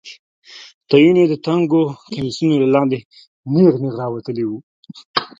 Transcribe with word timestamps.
تيونه 0.89 1.19
يې 1.23 1.27
د 1.29 1.35
تنګو 1.45 1.83
کميسونو 2.13 2.55
له 2.63 2.67
لاندې 2.75 2.97
نېغ 3.53 3.73
نېغ 3.81 3.93
راوتلي 4.01 4.43
وو. 4.45 4.57